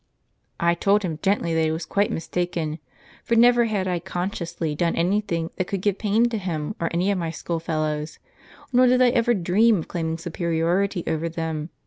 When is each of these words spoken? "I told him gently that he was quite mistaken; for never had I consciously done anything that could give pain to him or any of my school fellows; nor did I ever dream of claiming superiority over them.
"I 0.59 0.73
told 0.73 1.03
him 1.03 1.19
gently 1.21 1.53
that 1.53 1.61
he 1.61 1.69
was 1.69 1.85
quite 1.85 2.09
mistaken; 2.09 2.79
for 3.23 3.35
never 3.35 3.65
had 3.65 3.87
I 3.87 3.99
consciously 3.99 4.73
done 4.73 4.95
anything 4.95 5.51
that 5.57 5.67
could 5.67 5.81
give 5.81 5.99
pain 5.99 6.27
to 6.29 6.39
him 6.39 6.73
or 6.81 6.89
any 6.91 7.11
of 7.11 7.19
my 7.19 7.29
school 7.29 7.59
fellows; 7.59 8.17
nor 8.73 8.87
did 8.87 8.99
I 8.99 9.09
ever 9.09 9.35
dream 9.35 9.77
of 9.77 9.87
claiming 9.87 10.17
superiority 10.17 11.03
over 11.05 11.29
them. 11.29 11.69